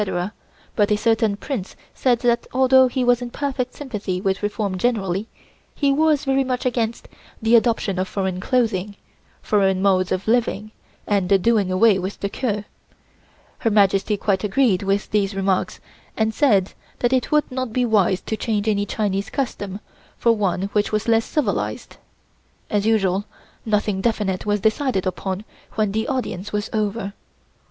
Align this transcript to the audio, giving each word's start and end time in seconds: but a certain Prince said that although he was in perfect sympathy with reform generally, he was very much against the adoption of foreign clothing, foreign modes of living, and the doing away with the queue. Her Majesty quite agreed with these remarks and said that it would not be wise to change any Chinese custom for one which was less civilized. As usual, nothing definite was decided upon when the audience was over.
but 0.75 0.89
a 0.89 0.95
certain 0.97 1.37
Prince 1.37 1.75
said 1.93 2.21
that 2.21 2.47
although 2.53 2.87
he 2.87 3.03
was 3.03 3.21
in 3.21 3.29
perfect 3.29 3.75
sympathy 3.75 4.19
with 4.19 4.41
reform 4.41 4.75
generally, 4.79 5.27
he 5.75 5.91
was 5.93 6.25
very 6.25 6.43
much 6.43 6.65
against 6.65 7.07
the 7.39 7.55
adoption 7.55 7.99
of 7.99 8.07
foreign 8.07 8.39
clothing, 8.39 8.95
foreign 9.43 9.79
modes 9.79 10.11
of 10.11 10.27
living, 10.27 10.71
and 11.05 11.29
the 11.29 11.37
doing 11.37 11.71
away 11.71 11.99
with 11.99 12.19
the 12.19 12.29
queue. 12.29 12.63
Her 13.59 13.69
Majesty 13.69 14.17
quite 14.17 14.43
agreed 14.43 14.81
with 14.81 15.11
these 15.11 15.35
remarks 15.35 15.79
and 16.17 16.33
said 16.33 16.73
that 16.97 17.13
it 17.13 17.31
would 17.31 17.51
not 17.51 17.71
be 17.71 17.85
wise 17.85 18.21
to 18.21 18.35
change 18.35 18.67
any 18.67 18.87
Chinese 18.87 19.29
custom 19.29 19.79
for 20.17 20.31
one 20.31 20.63
which 20.73 20.91
was 20.91 21.07
less 21.07 21.25
civilized. 21.25 21.97
As 22.71 22.87
usual, 22.87 23.25
nothing 23.67 24.01
definite 24.01 24.47
was 24.47 24.61
decided 24.61 25.05
upon 25.05 25.45
when 25.73 25.91
the 25.91 26.07
audience 26.07 26.51
was 26.51 26.71
over. 26.73 27.13